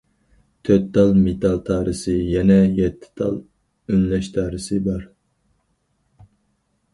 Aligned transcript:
تۆت 0.67 0.85
تال 0.93 1.11
مېتال 1.25 1.59
تارىسى 1.67 2.15
يەنە 2.35 2.57
يەتتە 2.79 3.11
تال 3.21 3.37
ئۈنلەش 3.93 4.31
تارىسى 4.39 4.81
بار. 4.89 5.05